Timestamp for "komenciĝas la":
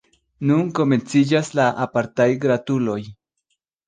0.77-1.65